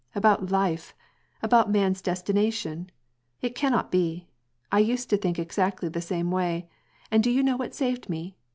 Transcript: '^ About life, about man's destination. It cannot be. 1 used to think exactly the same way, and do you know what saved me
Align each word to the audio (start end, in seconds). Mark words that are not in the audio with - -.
'^ 0.15 0.15
About 0.15 0.49
life, 0.49 0.95
about 1.43 1.69
man's 1.69 2.01
destination. 2.01 2.89
It 3.43 3.53
cannot 3.53 3.91
be. 3.91 4.29
1 4.71 4.83
used 4.83 5.11
to 5.11 5.17
think 5.17 5.37
exactly 5.37 5.89
the 5.89 6.01
same 6.01 6.31
way, 6.31 6.67
and 7.11 7.21
do 7.23 7.29
you 7.29 7.43
know 7.43 7.55
what 7.55 7.75
saved 7.75 8.09
me 8.09 8.35